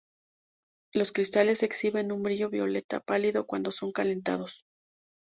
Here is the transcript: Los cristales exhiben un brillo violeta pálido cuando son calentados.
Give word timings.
Los 0.95 1.11
cristales 1.11 1.61
exhiben 1.61 2.11
un 2.11 2.23
brillo 2.23 2.49
violeta 2.49 3.01
pálido 3.01 3.45
cuando 3.45 3.69
son 3.69 3.91
calentados. 3.91 4.65